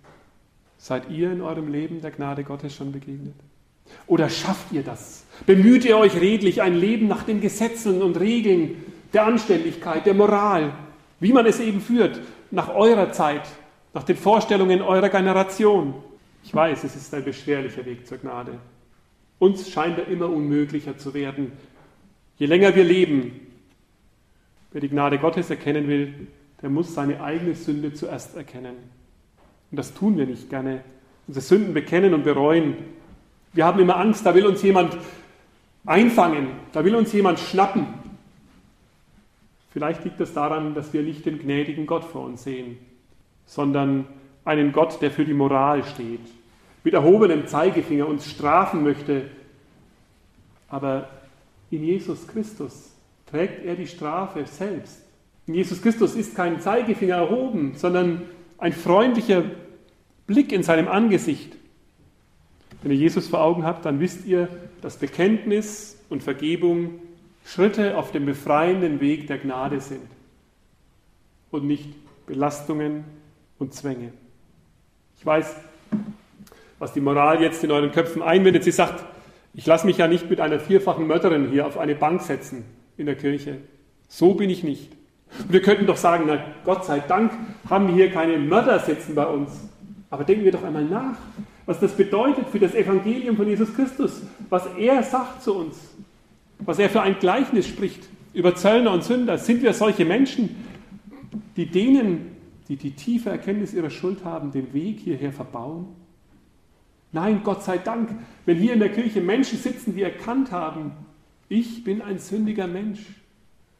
Seid 0.77 1.09
ihr 1.09 1.31
in 1.31 1.41
eurem 1.41 1.71
Leben 1.71 2.01
der 2.01 2.11
Gnade 2.11 2.43
Gottes 2.43 2.75
schon 2.75 2.91
begegnet? 2.91 3.35
Oder 4.07 4.29
schafft 4.29 4.71
ihr 4.71 4.83
das? 4.83 5.25
Bemüht 5.45 5.85
ihr 5.85 5.97
euch 5.97 6.15
redlich, 6.19 6.61
ein 6.61 6.75
Leben 6.75 7.07
nach 7.07 7.23
den 7.23 7.41
Gesetzen 7.41 8.01
und 8.01 8.19
Regeln 8.19 8.83
der 9.13 9.25
Anständigkeit, 9.25 10.05
der 10.05 10.13
Moral, 10.13 10.73
wie 11.19 11.33
man 11.33 11.45
es 11.45 11.59
eben 11.59 11.81
führt, 11.81 12.19
nach 12.51 12.69
eurer 12.73 13.11
Zeit, 13.11 13.47
nach 13.93 14.03
den 14.03 14.17
Vorstellungen 14.17 14.81
eurer 14.81 15.09
Generation. 15.09 15.93
Ich 16.43 16.53
weiß, 16.53 16.83
es 16.83 16.95
ist 16.95 17.13
ein 17.13 17.23
beschwerlicher 17.23 17.85
Weg 17.85 18.07
zur 18.07 18.17
Gnade. 18.17 18.53
Uns 19.39 19.69
scheint 19.69 19.97
er 19.97 20.07
immer 20.07 20.29
unmöglicher 20.29 20.97
zu 20.97 21.13
werden. 21.13 21.51
Je 22.37 22.47
länger 22.47 22.75
wir 22.75 22.83
leben, 22.83 23.42
wer 24.73 24.81
die 24.81 24.89
Gnade 24.89 25.19
Gottes 25.19 25.49
erkennen 25.49 25.87
will, 25.87 26.27
der 26.61 26.69
muss 26.69 26.93
seine 26.93 27.21
eigene 27.21 27.55
Sünde 27.55 27.93
zuerst 27.93 28.35
erkennen. 28.35 28.75
Und 29.71 29.77
das 29.77 29.93
tun 29.93 30.17
wir 30.17 30.25
nicht 30.25 30.49
gerne. 30.49 30.83
Unsere 31.27 31.45
Sünden 31.45 31.73
bekennen 31.73 32.13
und 32.13 32.23
bereuen. 32.23 32.75
Wir 33.53 33.65
haben 33.65 33.79
immer 33.79 33.97
Angst, 33.97 34.25
da 34.25 34.35
will 34.35 34.45
uns 34.45 34.61
jemand 34.61 34.97
einfangen, 35.85 36.47
da 36.71 36.83
will 36.83 36.95
uns 36.95 37.13
jemand 37.13 37.39
schnappen. 37.39 37.85
Vielleicht 39.71 40.03
liegt 40.03 40.19
es 40.21 40.33
daran, 40.33 40.73
dass 40.73 40.93
wir 40.93 41.01
nicht 41.01 41.25
den 41.25 41.39
gnädigen 41.39 41.85
Gott 41.85 42.03
vor 42.03 42.25
uns 42.25 42.43
sehen, 42.43 42.77
sondern 43.45 44.05
einen 44.45 44.71
Gott, 44.71 45.01
der 45.01 45.11
für 45.11 45.25
die 45.25 45.33
Moral 45.33 45.83
steht, 45.83 46.21
mit 46.83 46.93
erhobenem 46.93 47.47
Zeigefinger 47.47 48.07
uns 48.07 48.29
strafen 48.29 48.83
möchte. 48.83 49.29
Aber 50.67 51.09
in 51.71 51.83
Jesus 51.83 52.27
Christus 52.27 52.92
trägt 53.33 53.65
er 53.65 53.73
die 53.73 53.87
Strafe 53.87 54.45
selbst. 54.45 55.01
Jesus 55.47 55.81
Christus 55.81 56.13
ist 56.13 56.35
kein 56.35 56.61
Zeigefinger 56.61 57.15
erhoben, 57.15 57.73
sondern 57.75 58.21
ein 58.59 58.73
freundlicher 58.73 59.43
Blick 60.27 60.51
in 60.51 60.61
seinem 60.61 60.87
Angesicht. 60.87 61.55
Wenn 62.83 62.91
ihr 62.91 62.97
Jesus 62.97 63.27
vor 63.27 63.41
Augen 63.41 63.65
habt, 63.65 63.85
dann 63.85 63.99
wisst 63.99 64.27
ihr, 64.27 64.49
dass 64.83 64.97
Bekenntnis 64.97 65.97
und 66.09 66.21
Vergebung 66.21 66.99
Schritte 67.43 67.97
auf 67.97 68.11
dem 68.11 68.27
befreienden 68.27 69.01
Weg 69.01 69.25
der 69.25 69.39
Gnade 69.39 69.81
sind 69.81 70.07
und 71.49 71.65
nicht 71.65 71.89
Belastungen 72.27 73.03
und 73.57 73.73
Zwänge. 73.73 74.13
Ich 75.17 75.25
weiß, 75.25 75.55
was 76.77 76.93
die 76.93 77.01
Moral 77.01 77.41
jetzt 77.41 77.63
in 77.63 77.71
euren 77.71 77.91
Köpfen 77.91 78.21
einwendet. 78.21 78.63
Sie 78.63 78.71
sagt, 78.71 79.03
ich 79.55 79.65
lasse 79.65 79.87
mich 79.87 79.97
ja 79.97 80.07
nicht 80.07 80.29
mit 80.29 80.39
einer 80.39 80.59
vierfachen 80.59 81.07
Mörderin 81.07 81.49
hier 81.49 81.65
auf 81.65 81.79
eine 81.79 81.95
Bank 81.95 82.21
setzen 82.21 82.63
in 82.97 83.05
der 83.05 83.15
Kirche. 83.15 83.57
So 84.07 84.33
bin 84.33 84.49
ich 84.49 84.63
nicht. 84.63 84.91
wir 85.49 85.61
könnten 85.61 85.87
doch 85.87 85.97
sagen, 85.97 86.25
na 86.27 86.43
Gott 86.63 86.85
sei 86.85 86.99
Dank 86.99 87.31
haben 87.69 87.87
wir 87.87 87.95
hier 87.95 88.11
keine 88.11 88.37
Mörder 88.37 88.79
sitzen 88.79 89.15
bei 89.15 89.25
uns. 89.25 89.51
Aber 90.09 90.23
denken 90.23 90.45
wir 90.45 90.51
doch 90.51 90.63
einmal 90.63 90.85
nach, 90.85 91.17
was 91.65 91.79
das 91.79 91.95
bedeutet 91.95 92.49
für 92.49 92.59
das 92.59 92.75
Evangelium 92.75 93.35
von 93.35 93.47
Jesus 93.47 93.73
Christus, 93.73 94.21
was 94.49 94.67
er 94.77 95.01
sagt 95.01 95.41
zu 95.41 95.55
uns, 95.55 95.77
was 96.59 96.77
er 96.77 96.89
für 96.89 97.01
ein 97.01 97.17
Gleichnis 97.19 97.67
spricht 97.67 98.03
über 98.33 98.55
Zöllner 98.55 98.91
und 98.91 99.03
Sünder. 99.03 99.37
Sind 99.37 99.63
wir 99.63 99.73
solche 99.73 100.05
Menschen, 100.05 100.55
die 101.55 101.65
denen, 101.65 102.35
die 102.67 102.75
die 102.75 102.91
tiefe 102.91 103.29
Erkenntnis 103.29 103.73
ihrer 103.73 103.89
Schuld 103.89 104.23
haben, 104.23 104.51
den 104.51 104.73
Weg 104.73 104.99
hierher 104.99 105.31
verbauen? 105.31 105.87
Nein, 107.11 107.41
Gott 107.43 107.63
sei 107.63 107.77
Dank, 107.77 108.09
wenn 108.45 108.57
hier 108.57 108.73
in 108.73 108.79
der 108.79 108.89
Kirche 108.89 109.21
Menschen 109.21 109.57
sitzen, 109.57 109.95
die 109.95 110.01
erkannt 110.01 110.51
haben, 110.51 110.91
ich 111.49 111.83
bin 111.83 112.01
ein 112.01 112.19
sündiger 112.19 112.67
Mensch. 112.67 113.01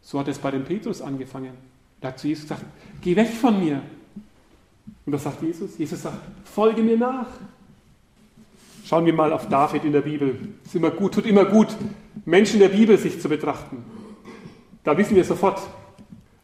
So 0.02 0.20
hat 0.20 0.28
es 0.28 0.38
bei 0.38 0.52
dem 0.52 0.66
Petrus 0.66 1.02
angefangen. 1.02 1.54
Da 2.02 2.10
hat 2.10 2.20
zu 2.20 2.28
Jesus 2.28 2.44
gesagt, 2.44 2.66
geh 3.02 3.16
weg 3.16 3.30
von 3.30 3.64
mir. 3.64 3.82
Und 5.06 5.14
was 5.14 5.24
sagt 5.24 5.42
Jesus? 5.42 5.78
Jesus 5.78 6.02
sagt, 6.02 6.18
folge 6.44 6.82
mir 6.82 6.98
nach. 6.98 7.28
Schauen 8.86 9.06
wir 9.06 9.14
mal 9.14 9.32
auf 9.32 9.48
David 9.48 9.86
in 9.86 9.94
der 9.94 10.02
Bibel. 10.02 10.38
Es 10.66 10.76
immer 10.76 10.92
gut, 10.92 11.14
tut 11.14 11.26
immer 11.26 11.46
gut, 11.46 11.70
Menschen 12.26 12.60
der 12.60 12.70
Bibel 12.70 12.98
sich 12.98 13.22
zu 13.22 13.30
betrachten. 13.30 13.86
Da 14.84 14.98
wissen 14.98 15.16
wir 15.16 15.24
sofort, 15.24 15.62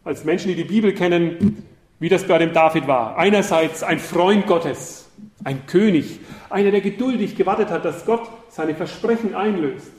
als 0.05 0.23
Menschen, 0.23 0.47
die 0.47 0.55
die 0.55 0.63
Bibel 0.63 0.93
kennen, 0.93 1.63
wie 1.99 2.07
das 2.07 2.25
bei 2.25 2.37
dem 2.37 2.53
David 2.53 2.87
war. 2.87 3.17
Einerseits 3.17 3.83
ein 3.83 3.99
Freund 3.99 4.47
Gottes, 4.47 5.09
ein 5.43 5.65
König, 5.65 6.21
einer, 6.49 6.71
der 6.71 6.81
geduldig 6.81 7.35
gewartet 7.35 7.69
hat, 7.69 7.83
dass 7.83 8.05
Gott 8.05 8.29
seine 8.49 8.73
Versprechen 8.73 9.35
einlöst. 9.35 9.91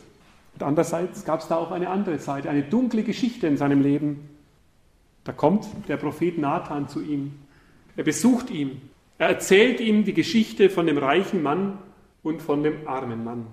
Und 0.60 0.66
andererseits 0.66 1.24
gab 1.24 1.40
es 1.40 1.48
da 1.48 1.56
auch 1.56 1.72
eine 1.72 1.88
andere 1.88 2.18
Seite, 2.18 2.48
eine 2.48 2.62
dunkle 2.62 3.02
Geschichte 3.02 3.46
in 3.48 3.56
seinem 3.56 3.82
Leben. 3.82 4.28
Da 5.24 5.32
kommt 5.32 5.66
der 5.88 5.96
Prophet 5.96 6.38
Nathan 6.38 6.88
zu 6.88 7.00
ihm 7.02 7.32
er 8.00 8.04
besucht 8.04 8.48
ihn. 8.48 8.80
Er 9.18 9.28
erzählt 9.28 9.80
ihm 9.80 10.04
die 10.04 10.14
Geschichte 10.14 10.70
von 10.70 10.86
dem 10.86 10.96
reichen 10.96 11.42
Mann 11.42 11.78
und 12.22 12.40
von 12.40 12.62
dem 12.62 12.88
armen 12.88 13.24
Mann. 13.24 13.46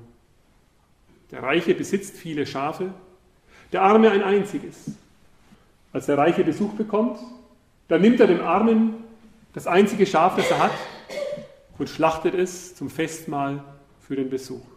Der 1.32 1.44
Reiche 1.44 1.74
besitzt 1.74 2.16
viele 2.16 2.46
Schafe, 2.46 2.94
der 3.74 3.82
Arme 3.82 4.10
ein 4.10 4.24
einziges. 4.24 4.92
Als 5.92 6.06
der 6.06 6.18
Reiche 6.18 6.46
Besuch 6.46 6.76
bekommt, 6.76 7.20
dann 7.90 8.02
nimmt 8.02 8.22
er 8.22 8.28
dem 8.28 8.40
Armen 8.40 8.94
das 9.54 9.68
einzige 9.68 10.06
Schaf, 10.06 10.38
das 10.38 10.50
er 10.50 10.60
hat, 10.60 10.72
und 11.78 11.90
schlachtet 11.90 12.36
es 12.36 12.76
zum 12.76 12.90
Festmahl 12.90 13.64
für 14.00 14.16
den 14.16 14.30
Besuch. 14.30 14.77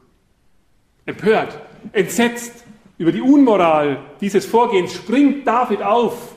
Empört, 1.07 1.59
entsetzt 1.93 2.65
über 2.99 3.13
die 3.13 3.23
Unmoral 3.23 3.99
dieses 4.21 4.45
Vorgehens 4.45 4.93
springt 4.93 5.47
David 5.47 5.83
auf 5.83 6.37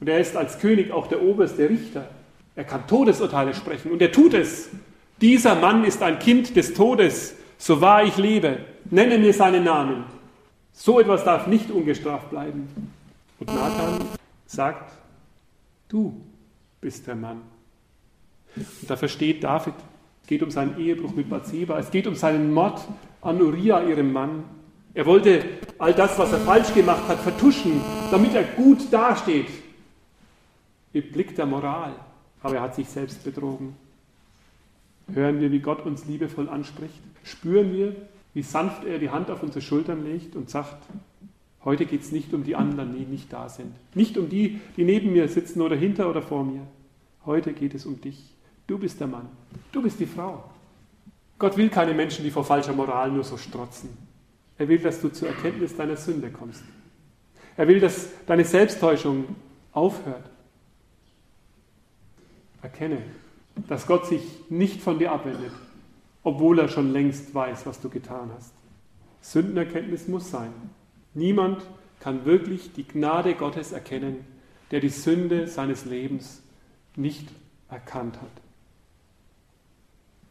und 0.00 0.08
er 0.08 0.18
ist 0.18 0.36
als 0.36 0.58
König 0.58 0.90
auch 0.90 1.06
der 1.06 1.22
oberste 1.22 1.68
Richter. 1.68 2.08
Er 2.56 2.64
kann 2.64 2.86
Todesurteile 2.86 3.54
sprechen 3.54 3.92
und 3.92 4.02
er 4.02 4.10
tut 4.10 4.34
es. 4.34 4.68
Dieser 5.20 5.54
Mann 5.54 5.84
ist 5.84 6.02
ein 6.02 6.18
Kind 6.18 6.56
des 6.56 6.74
Todes, 6.74 7.36
so 7.56 7.80
wahr 7.80 8.02
ich 8.02 8.16
lebe. 8.16 8.58
Nenne 8.90 9.18
mir 9.18 9.32
seinen 9.32 9.62
Namen. 9.62 10.04
So 10.72 10.98
etwas 10.98 11.22
darf 11.22 11.46
nicht 11.46 11.70
ungestraft 11.70 12.30
bleiben. 12.30 12.68
Und 13.38 13.46
Nathan 13.46 14.04
sagt, 14.46 14.92
du 15.88 16.20
bist 16.80 17.06
der 17.06 17.14
Mann. 17.14 17.42
Und 18.56 18.90
da 18.90 18.96
versteht 18.96 19.44
David, 19.44 19.74
geht 20.32 20.42
um 20.42 20.50
seinen 20.50 20.78
Ehebruch 20.78 21.14
mit 21.14 21.28
Bathseba, 21.28 21.78
es 21.78 21.90
geht 21.90 22.06
um 22.06 22.14
seinen 22.14 22.52
Mord 22.52 22.80
an 23.20 23.40
Uriah, 23.40 23.82
ihrem 23.82 24.12
Mann. 24.12 24.44
Er 24.94 25.06
wollte 25.06 25.44
all 25.78 25.92
das, 25.92 26.18
was 26.18 26.32
er 26.32 26.38
falsch 26.38 26.72
gemacht 26.72 27.06
hat, 27.08 27.18
vertuschen, 27.20 27.80
damit 28.10 28.34
er 28.34 28.44
gut 28.44 28.92
dasteht 28.92 29.48
im 30.92 31.10
Blick 31.10 31.34
der 31.36 31.46
Moral 31.46 31.94
aber 32.42 32.56
er 32.56 32.62
hat 32.62 32.74
sich 32.74 32.88
selbst 32.88 33.24
betrogen. 33.24 33.74
Hören 35.12 35.40
wir, 35.40 35.52
wie 35.52 35.60
Gott 35.60 35.84
uns 35.84 36.06
liebevoll 36.06 36.48
anspricht? 36.48 37.00
Spüren 37.24 37.72
wir, 37.72 37.94
wie 38.34 38.42
sanft 38.42 38.84
er 38.84 38.98
die 38.98 39.10
Hand 39.10 39.30
auf 39.30 39.42
unsere 39.42 39.62
Schultern 39.62 40.04
legt 40.04 40.36
und 40.36 40.50
sagt, 40.50 40.82
heute 41.64 41.86
geht 41.86 42.02
es 42.02 42.12
nicht 42.12 42.32
um 42.34 42.44
die 42.44 42.56
anderen, 42.56 42.96
die 42.96 43.04
nicht 43.04 43.32
da 43.32 43.48
sind. 43.48 43.72
Nicht 43.94 44.16
um 44.16 44.28
die, 44.28 44.60
die 44.76 44.84
neben 44.84 45.12
mir 45.12 45.28
sitzen 45.28 45.60
oder 45.60 45.76
hinter 45.76 46.08
oder 46.08 46.22
vor 46.22 46.44
mir. 46.44 46.66
Heute 47.24 47.52
geht 47.52 47.74
es 47.74 47.86
um 47.86 48.00
dich. 48.00 48.31
Du 48.66 48.78
bist 48.78 49.00
der 49.00 49.06
Mann. 49.06 49.28
Du 49.70 49.82
bist 49.82 49.98
die 50.00 50.06
Frau. 50.06 50.44
Gott 51.38 51.56
will 51.56 51.68
keine 51.68 51.94
Menschen, 51.94 52.24
die 52.24 52.30
vor 52.30 52.44
falscher 52.44 52.72
Moral 52.72 53.10
nur 53.10 53.24
so 53.24 53.36
strotzen. 53.36 53.90
Er 54.58 54.68
will, 54.68 54.78
dass 54.78 55.00
du 55.00 55.08
zur 55.08 55.28
Erkenntnis 55.28 55.76
deiner 55.76 55.96
Sünde 55.96 56.30
kommst. 56.30 56.62
Er 57.56 57.66
will, 57.68 57.80
dass 57.80 58.10
deine 58.26 58.44
Selbsttäuschung 58.44 59.34
aufhört. 59.72 60.24
Erkenne, 62.62 62.98
dass 63.68 63.86
Gott 63.86 64.06
sich 64.06 64.22
nicht 64.48 64.80
von 64.80 64.98
dir 64.98 65.12
abwendet, 65.12 65.52
obwohl 66.22 66.58
er 66.60 66.68
schon 66.68 66.92
längst 66.92 67.34
weiß, 67.34 67.66
was 67.66 67.80
du 67.80 67.88
getan 67.88 68.30
hast. 68.36 68.54
Sündenerkenntnis 69.20 70.08
muss 70.08 70.30
sein. 70.30 70.52
Niemand 71.14 71.62
kann 72.00 72.24
wirklich 72.24 72.72
die 72.72 72.86
Gnade 72.86 73.34
Gottes 73.34 73.72
erkennen, 73.72 74.24
der 74.70 74.80
die 74.80 74.88
Sünde 74.88 75.46
seines 75.46 75.84
Lebens 75.84 76.42
nicht 76.96 77.28
erkannt 77.68 78.16
hat. 78.20 78.41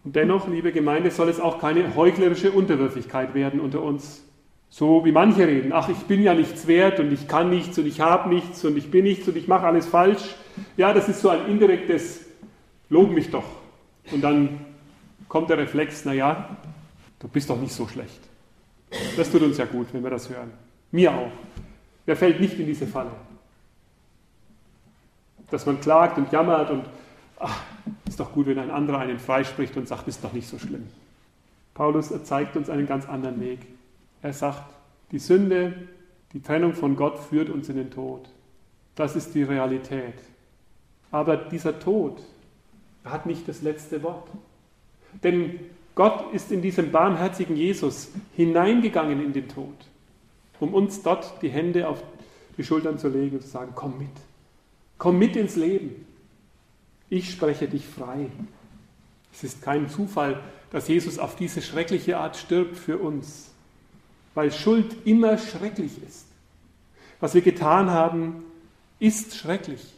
Und 0.04 0.16
dennoch, 0.16 0.48
liebe 0.48 0.72
Gemeinde, 0.72 1.12
soll 1.12 1.30
es 1.30 1.40
auch 1.40 1.60
keine 1.60 1.96
heuchlerische 1.96 2.52
Unterwürfigkeit 2.52 3.34
werden 3.34 3.60
unter 3.60 3.82
uns. 3.82 4.24
So 4.70 5.04
wie 5.06 5.12
manche 5.12 5.46
reden, 5.46 5.74
ach, 5.74 5.90
ich 5.90 5.98
bin 5.98 6.24
ja 6.24 6.34
nichts 6.34 6.66
wert 6.66 7.00
und 7.00 7.12
ich 7.12 7.28
kann 7.28 7.50
nichts 7.50 7.78
und 7.78 7.86
ich 7.86 8.00
habe 8.00 8.30
nichts 8.30 8.64
und 8.64 8.78
ich 8.78 8.90
bin 8.90 9.04
nichts 9.04 9.28
und 9.28 9.36
ich 9.36 9.48
mache 9.48 9.66
alles 9.66 9.86
falsch. 9.86 10.36
Ja, 10.78 10.94
das 10.94 11.10
ist 11.10 11.22
so 11.22 11.30
ein 11.30 11.46
indirektes 11.48 12.26
Lob 12.90 13.12
mich 13.12 13.30
doch. 13.30 13.44
Und 14.12 14.22
dann 14.22 14.66
kommt 15.28 15.50
der 15.50 15.58
Reflex, 15.58 16.06
naja, 16.06 16.58
du 17.20 17.28
bist 17.28 17.50
doch 17.50 17.60
nicht 17.60 17.74
so 17.74 17.88
schlecht. 17.88 18.20
Das 19.18 19.32
tut 19.32 19.42
uns 19.42 19.58
ja 19.58 19.66
gut, 19.66 19.88
wenn 19.94 20.04
wir 20.04 20.10
das 20.10 20.30
hören. 20.30 20.52
Mir 20.92 21.14
auch. 21.14 21.32
Wer 22.06 22.16
fällt 22.16 22.40
nicht 22.40 22.60
in 22.60 22.66
diese 22.66 22.88
Falle? 22.88 23.12
Dass 25.50 25.66
man 25.66 25.80
klagt 25.80 26.18
und 26.18 26.32
jammert 26.32 26.70
und 26.70 26.86
ach, 27.40 27.62
ist 28.12 28.20
doch 28.20 28.34
gut, 28.34 28.46
wenn 28.46 28.60
ein 28.60 28.72
anderer 28.72 29.00
einen 29.00 29.20
freispricht 29.20 29.78
und 29.78 29.88
sagt, 29.88 30.08
ist 30.10 30.22
doch 30.22 30.34
nicht 30.34 30.48
so 30.48 30.60
schlimm. 30.60 30.88
Paulus 31.74 32.12
zeigt 32.26 32.58
uns 32.58 32.70
einen 32.70 32.86
ganz 32.86 33.08
anderen 33.08 33.40
Weg. 33.40 33.60
Er 34.22 34.34
sagt, 34.34 34.70
die 35.12 35.20
Sünde, 35.20 35.88
die 36.34 36.42
Trennung 36.42 36.74
von 36.74 36.98
Gott 36.98 37.18
führt 37.18 37.50
uns 37.50 37.70
in 37.70 37.78
den 37.78 37.90
Tod. 37.90 38.28
Das 38.96 39.16
ist 39.16 39.34
die 39.34 39.44
Realität. 39.44 40.16
Aber 41.10 41.38
dieser 41.38 41.80
Tod 41.80 42.22
hat 43.06 43.26
nicht 43.26 43.48
das 43.48 43.62
letzte 43.62 44.04
Wort. 44.04 44.28
Denn 45.24 45.62
Gott 45.96 46.34
ist 46.34 46.52
in 46.52 46.62
diesem 46.62 46.92
barmherzigen 46.92 47.56
Jesus 47.56 48.12
hineingegangen 48.36 49.24
in 49.24 49.32
den 49.32 49.48
Tod, 49.48 49.76
um 50.60 50.74
uns 50.74 51.02
dort 51.02 51.42
die 51.42 51.50
Hände 51.50 51.88
auf 51.88 52.04
die 52.58 52.64
Schultern 52.66 52.98
zu 52.98 53.08
legen 53.08 53.38
und 53.38 53.42
zu 53.42 53.48
sagen, 53.48 53.72
komm 53.74 53.98
mit, 54.00 54.10
komm 54.98 55.18
mit 55.18 55.38
ins 55.38 55.56
Leben. 55.56 56.06
Ich 57.12 57.30
spreche 57.30 57.68
dich 57.68 57.86
frei. 57.86 58.28
Es 59.34 59.44
ist 59.44 59.62
kein 59.62 59.90
Zufall, 59.90 60.42
dass 60.70 60.88
Jesus 60.88 61.20
auf 61.20 61.36
diese 61.36 61.62
schreckliche 61.62 62.18
Art 62.18 62.38
stirbt 62.38 62.78
für 62.78 63.00
uns, 63.00 63.52
weil 64.34 64.50
Schuld 64.50 64.96
immer 65.04 65.38
schrecklich 65.38 65.92
ist. 66.08 66.26
Was 67.20 67.34
wir 67.34 67.42
getan 67.42 67.90
haben, 67.90 68.46
ist 69.00 69.36
schrecklich. 69.36 69.94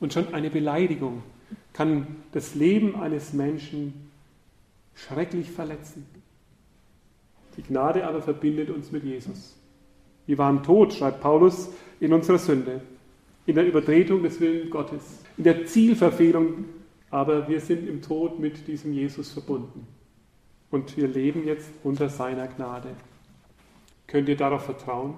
Und 0.00 0.12
schon 0.12 0.34
eine 0.34 0.50
Beleidigung 0.50 1.22
kann 1.72 2.06
das 2.32 2.54
Leben 2.54 2.94
eines 2.94 3.32
Menschen 3.32 4.10
schrecklich 4.94 5.50
verletzen. 5.50 6.06
Die 7.56 7.62
Gnade 7.62 8.06
aber 8.06 8.20
verbindet 8.20 8.68
uns 8.68 8.92
mit 8.92 9.02
Jesus. 9.02 9.56
Wir 10.26 10.36
waren 10.36 10.62
tot, 10.62 10.92
schreibt 10.92 11.22
Paulus, 11.22 11.70
in 12.00 12.12
unserer 12.12 12.38
Sünde, 12.38 12.82
in 13.46 13.54
der 13.54 13.66
Übertretung 13.66 14.22
des 14.22 14.38
Willens 14.40 14.70
Gottes, 14.70 15.21
in 15.36 15.44
der 15.44 15.66
Zielverfehlung, 15.66 16.64
aber 17.10 17.48
wir 17.48 17.60
sind 17.60 17.88
im 17.88 18.02
Tod 18.02 18.38
mit 18.38 18.66
diesem 18.68 18.92
Jesus 18.92 19.32
verbunden. 19.32 19.86
Und 20.70 20.96
wir 20.96 21.08
leben 21.08 21.46
jetzt 21.46 21.70
unter 21.84 22.08
seiner 22.08 22.48
Gnade. 22.48 22.88
Könnt 24.06 24.28
ihr 24.28 24.36
darauf 24.36 24.64
vertrauen? 24.64 25.14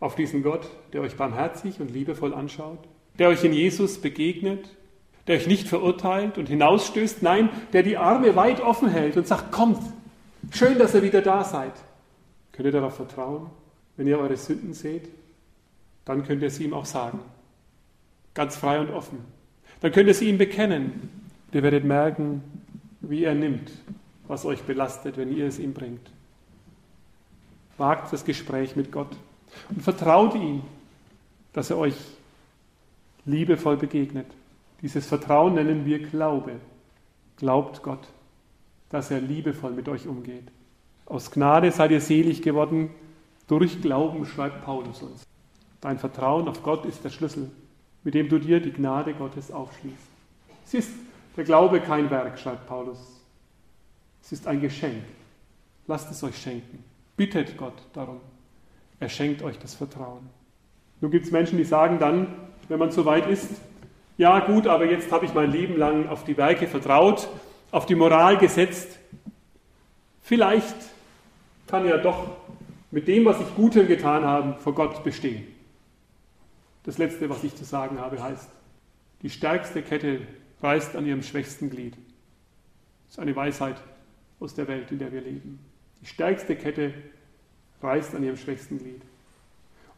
Auf 0.00 0.14
diesen 0.14 0.42
Gott, 0.42 0.68
der 0.92 1.00
euch 1.00 1.16
barmherzig 1.16 1.80
und 1.80 1.90
liebevoll 1.90 2.32
anschaut, 2.32 2.78
der 3.18 3.28
euch 3.28 3.42
in 3.42 3.52
Jesus 3.52 3.98
begegnet, 3.98 4.68
der 5.26 5.36
euch 5.36 5.48
nicht 5.48 5.66
verurteilt 5.66 6.38
und 6.38 6.48
hinausstößt, 6.48 7.22
nein, 7.22 7.50
der 7.72 7.82
die 7.82 7.96
Arme 7.96 8.36
weit 8.36 8.60
offen 8.60 8.88
hält 8.88 9.16
und 9.16 9.26
sagt, 9.26 9.50
kommt, 9.50 9.80
schön, 10.52 10.78
dass 10.78 10.94
ihr 10.94 11.02
wieder 11.02 11.20
da 11.20 11.42
seid. 11.42 11.72
Könnt 12.52 12.66
ihr 12.66 12.72
darauf 12.72 12.94
vertrauen? 12.94 13.50
Wenn 13.96 14.06
ihr 14.06 14.18
eure 14.18 14.36
Sünden 14.36 14.72
seht, 14.72 15.08
dann 16.04 16.24
könnt 16.24 16.42
ihr 16.42 16.50
sie 16.50 16.64
ihm 16.64 16.74
auch 16.74 16.84
sagen. 16.86 17.18
Ganz 18.38 18.56
frei 18.56 18.78
und 18.78 18.90
offen. 18.90 19.18
Dann 19.80 19.90
könnt 19.90 20.06
ihr 20.06 20.14
sie 20.14 20.28
ihm 20.28 20.38
bekennen. 20.38 21.10
Ihr 21.50 21.64
werdet 21.64 21.82
merken, 21.82 22.40
wie 23.00 23.24
er 23.24 23.34
nimmt, 23.34 23.68
was 24.28 24.44
euch 24.44 24.62
belastet, 24.62 25.16
wenn 25.16 25.36
ihr 25.36 25.46
es 25.46 25.58
ihm 25.58 25.74
bringt. 25.74 26.08
Wagt 27.78 28.12
das 28.12 28.24
Gespräch 28.24 28.76
mit 28.76 28.92
Gott 28.92 29.08
und 29.70 29.82
vertraut 29.82 30.36
ihm, 30.36 30.62
dass 31.52 31.70
er 31.70 31.78
euch 31.78 31.96
liebevoll 33.24 33.76
begegnet. 33.76 34.26
Dieses 34.82 35.04
Vertrauen 35.04 35.54
nennen 35.54 35.84
wir 35.84 35.98
Glaube. 35.98 36.60
Glaubt 37.38 37.82
Gott, 37.82 38.06
dass 38.88 39.10
er 39.10 39.20
liebevoll 39.20 39.72
mit 39.72 39.88
euch 39.88 40.06
umgeht. 40.06 40.46
Aus 41.06 41.32
Gnade 41.32 41.72
seid 41.72 41.90
ihr 41.90 42.00
selig 42.00 42.40
geworden 42.42 42.90
durch 43.48 43.82
Glauben, 43.82 44.24
schreibt 44.26 44.64
Paulus 44.64 45.02
uns. 45.02 45.24
Dein 45.80 45.98
Vertrauen 45.98 46.46
auf 46.46 46.62
Gott 46.62 46.84
ist 46.86 47.02
der 47.02 47.10
Schlüssel, 47.10 47.50
mit 48.08 48.14
dem 48.14 48.30
du 48.30 48.38
dir 48.38 48.58
die 48.58 48.72
Gnade 48.72 49.12
Gottes 49.12 49.52
aufschließt. 49.52 50.08
Es 50.64 50.72
ist 50.72 50.90
der 51.36 51.44
Glaube 51.44 51.78
kein 51.78 52.08
Werk, 52.08 52.38
schreibt 52.38 52.66
Paulus. 52.66 53.20
Es 54.22 54.32
ist 54.32 54.46
ein 54.46 54.62
Geschenk. 54.62 55.04
Lasst 55.86 56.10
es 56.10 56.24
euch 56.24 56.38
schenken. 56.38 56.82
Bittet 57.18 57.58
Gott 57.58 57.74
darum. 57.92 58.22
Er 58.98 59.10
schenkt 59.10 59.42
euch 59.42 59.58
das 59.58 59.74
Vertrauen. 59.74 60.26
Nun 61.02 61.10
gibt 61.10 61.26
es 61.26 61.32
Menschen, 61.32 61.58
die 61.58 61.64
sagen 61.64 61.98
dann, 61.98 62.28
wenn 62.70 62.78
man 62.78 62.92
so 62.92 63.04
weit 63.04 63.28
ist, 63.28 63.50
ja 64.16 64.40
gut, 64.40 64.66
aber 64.66 64.86
jetzt 64.86 65.12
habe 65.12 65.26
ich 65.26 65.34
mein 65.34 65.52
Leben 65.52 65.76
lang 65.76 66.08
auf 66.08 66.24
die 66.24 66.38
Werke 66.38 66.66
vertraut, 66.66 67.28
auf 67.72 67.84
die 67.84 67.94
Moral 67.94 68.38
gesetzt. 68.38 68.98
Vielleicht 70.22 70.76
kann 71.66 71.84
ja 71.84 71.98
doch 71.98 72.26
mit 72.90 73.06
dem, 73.06 73.26
was 73.26 73.38
ich 73.38 73.54
Gutes 73.54 73.86
getan 73.86 74.24
habe, 74.24 74.58
vor 74.60 74.74
Gott 74.74 75.04
bestehen. 75.04 75.57
Das 76.84 76.98
Letzte, 76.98 77.28
was 77.28 77.44
ich 77.44 77.54
zu 77.54 77.64
sagen 77.64 77.98
habe, 77.98 78.22
heißt, 78.22 78.48
die 79.22 79.30
stärkste 79.30 79.82
Kette 79.82 80.20
reißt 80.62 80.96
an 80.96 81.06
ihrem 81.06 81.22
schwächsten 81.22 81.70
Glied. 81.70 81.94
Das 81.94 83.14
ist 83.14 83.18
eine 83.18 83.34
Weisheit 83.34 83.76
aus 84.40 84.54
der 84.54 84.68
Welt, 84.68 84.90
in 84.90 84.98
der 84.98 85.12
wir 85.12 85.20
leben. 85.20 85.58
Die 86.00 86.06
stärkste 86.06 86.56
Kette 86.56 86.94
reißt 87.82 88.14
an 88.14 88.22
ihrem 88.22 88.36
schwächsten 88.36 88.78
Glied. 88.78 89.02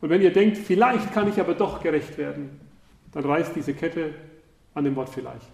Und 0.01 0.09
wenn 0.09 0.23
ihr 0.23 0.33
denkt, 0.33 0.57
vielleicht 0.57 1.13
kann 1.13 1.29
ich 1.29 1.39
aber 1.39 1.55
doch 1.55 1.83
gerecht 1.83 2.17
werden, 2.17 2.61
dann 3.13 3.25
reißt 3.25 3.55
diese 3.55 3.75
Kette 3.75 4.15
an 4.75 4.85
dem 4.85 4.97
Wort 4.97 5.11
vielleicht. 5.11 5.51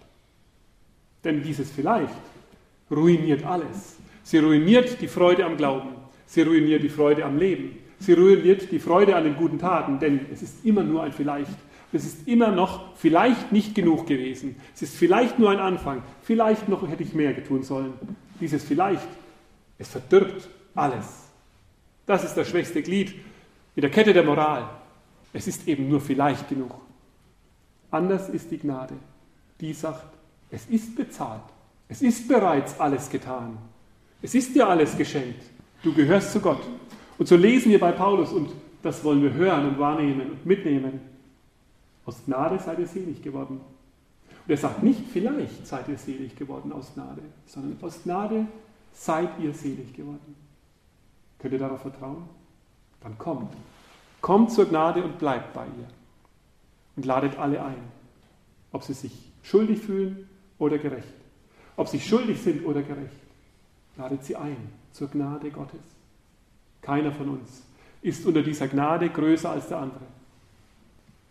Denn 1.23 1.43
dieses 1.43 1.71
vielleicht 1.71 2.15
ruiniert 2.89 3.43
alles. 3.43 3.97
Sie 4.23 4.37
ruiniert 4.37 5.01
die 5.01 5.07
Freude 5.07 5.45
am 5.45 5.57
Glauben. 5.57 5.89
Sie 6.25 6.41
ruiniert 6.41 6.83
die 6.83 6.89
Freude 6.89 7.25
am 7.25 7.37
Leben. 7.37 7.77
Sie 7.99 8.13
ruiniert 8.13 8.71
die 8.71 8.79
Freude 8.79 9.15
an 9.15 9.23
den 9.23 9.35
guten 9.35 9.59
Taten, 9.59 9.99
denn 9.99 10.27
es 10.31 10.41
ist 10.41 10.65
immer 10.65 10.83
nur 10.83 11.03
ein 11.03 11.11
vielleicht. 11.11 11.57
Es 11.93 12.05
ist 12.05 12.27
immer 12.27 12.51
noch 12.51 12.95
vielleicht 12.95 13.51
nicht 13.51 13.73
genug 13.73 14.07
gewesen. 14.07 14.55
Es 14.75 14.81
ist 14.81 14.95
vielleicht 14.95 15.39
nur 15.39 15.49
ein 15.49 15.59
Anfang. 15.59 16.03
Vielleicht 16.21 16.67
noch 16.67 16.87
hätte 16.87 17.03
ich 17.03 17.13
mehr 17.13 17.43
tun 17.43 17.63
sollen. 17.63 17.93
Dieses 18.39 18.63
vielleicht, 18.63 19.07
es 19.77 19.89
verdirbt 19.89 20.47
alles. 20.75 21.27
Das 22.05 22.23
ist 22.23 22.35
das 22.35 22.49
schwächste 22.49 22.81
Glied 22.81 23.15
in 23.75 23.81
der 23.81 23.89
Kette 23.89 24.13
der 24.13 24.23
Moral. 24.23 24.69
Es 25.33 25.47
ist 25.47 25.67
eben 25.67 25.87
nur 25.87 26.01
vielleicht 26.01 26.49
genug. 26.49 26.75
Anders 27.89 28.29
ist 28.29 28.51
die 28.51 28.57
Gnade. 28.57 28.95
Die 29.61 29.73
sagt, 29.73 30.13
es 30.51 30.65
ist 30.67 30.95
bezahlt. 30.95 31.43
Es 31.89 32.01
ist 32.01 32.27
bereits 32.27 32.79
alles 32.79 33.09
getan. 33.09 33.57
Es 34.21 34.35
ist 34.35 34.53
dir 34.55 34.67
alles 34.67 34.97
geschenkt. 34.97 35.43
Du 35.83 35.93
gehörst 35.93 36.33
zu 36.33 36.39
Gott. 36.39 36.61
Und 37.17 37.27
so 37.27 37.35
lesen 37.35 37.71
wir 37.71 37.79
bei 37.79 37.91
Paulus, 37.91 38.31
und 38.31 38.49
das 38.83 39.03
wollen 39.03 39.23
wir 39.23 39.33
hören 39.33 39.67
und 39.67 39.79
wahrnehmen 39.79 40.31
und 40.31 40.45
mitnehmen. 40.45 41.01
Aus 42.05 42.23
Gnade 42.25 42.59
seid 42.59 42.79
ihr 42.79 42.87
selig 42.87 43.21
geworden. 43.21 43.59
Und 44.29 44.51
er 44.51 44.57
sagt 44.57 44.83
nicht, 44.83 45.01
vielleicht 45.11 45.67
seid 45.67 45.89
ihr 45.89 45.97
selig 45.97 46.35
geworden 46.35 46.71
aus 46.71 46.93
Gnade, 46.93 47.21
sondern 47.47 47.77
aus 47.81 48.03
Gnade 48.03 48.47
seid 48.93 49.29
ihr 49.41 49.53
selig 49.53 49.93
geworden. 49.93 50.35
Könnt 51.39 51.53
ihr 51.53 51.59
darauf 51.59 51.81
vertrauen? 51.81 52.23
Dann 53.01 53.17
kommt. 53.17 53.53
Kommt 54.21 54.51
zur 54.51 54.65
Gnade 54.65 55.03
und 55.03 55.19
bleibt 55.19 55.53
bei 55.53 55.65
ihr 55.65 55.87
und 56.95 57.05
ladet 57.05 57.37
alle 57.37 57.63
ein, 57.63 57.91
ob 58.71 58.83
sie 58.83 58.93
sich 58.93 59.11
schuldig 59.43 59.79
fühlen 59.79 60.27
oder 60.57 60.77
gerecht. 60.77 61.13
Ob 61.75 61.87
sie 61.87 61.99
schuldig 61.99 62.41
sind 62.41 62.65
oder 62.65 62.81
gerecht, 62.81 63.15
ladet 63.97 64.23
sie 64.23 64.35
ein 64.35 64.57
zur 64.93 65.09
Gnade 65.09 65.51
Gottes. 65.51 65.96
Keiner 66.87 67.11
von 67.11 67.27
uns 67.27 67.63
ist 68.01 68.25
unter 68.25 68.41
dieser 68.41 68.69
Gnade 68.69 69.09
größer 69.09 69.49
als 69.49 69.67
der 69.67 69.79
andere. 69.79 70.05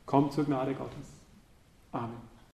Kommt 0.05 0.35
zur 0.35 0.45
Gnade 0.45 0.75
Gottes. 0.75 1.14
Amen. 1.92 2.36